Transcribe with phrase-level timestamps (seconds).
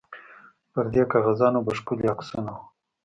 [0.71, 2.63] پر دې کاغذانو به ښکلي عکسونه وو.